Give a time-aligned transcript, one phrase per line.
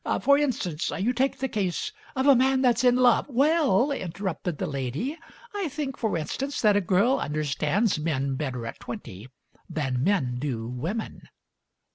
[0.21, 4.65] For instance, you take the case of a man that's in love" "Well," interrupted the
[4.65, 5.15] lady,
[5.53, 9.27] "I think, for in stance, that a girl understands men better at twenty
[9.69, 11.29] than men do women."